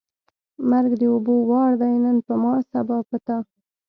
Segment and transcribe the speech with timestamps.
[0.35, 3.37] ـ مرګ د اوبو وار دی نن په ما، سبا په تا.